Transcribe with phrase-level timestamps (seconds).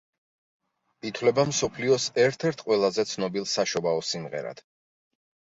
[1.09, 4.67] ითვლება მსოფლიოს ერთ-ერთ ყველაზე ცნობილ საშობაო სიმღერად.